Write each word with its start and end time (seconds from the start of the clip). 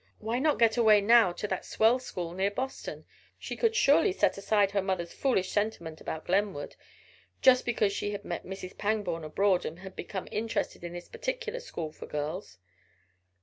Why 0.17 0.39
not 0.39 0.57
get 0.57 0.77
away 0.77 0.99
now 0.99 1.31
to 1.33 1.47
that 1.47 1.63
swell 1.63 1.99
school 1.99 2.33
near 2.33 2.49
Boston? 2.49 3.05
She 3.37 3.55
could 3.55 3.75
surely 3.75 4.11
set 4.11 4.35
aside 4.35 4.71
her 4.71 4.81
mother's 4.81 5.13
foolish 5.13 5.51
sentiment 5.51 6.01
about 6.01 6.25
Glenwood, 6.25 6.75
just 7.43 7.67
because 7.67 7.93
she 7.93 8.09
had 8.09 8.25
met 8.25 8.43
Mrs. 8.43 8.75
Pangborn 8.79 9.23
abroad 9.23 9.63
and 9.63 9.77
had 9.81 9.95
become 9.95 10.27
interested 10.31 10.83
in 10.83 10.93
this 10.93 11.07
particular 11.07 11.59
school 11.59 11.91
for 11.91 12.07
girls. 12.07 12.57